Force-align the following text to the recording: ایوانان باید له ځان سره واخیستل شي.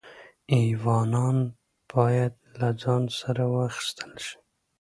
ایوانان 0.55 1.37
باید 1.91 2.33
له 2.59 2.69
ځان 2.81 3.03
سره 3.19 3.43
واخیستل 3.53 4.11
شي. 4.25 4.35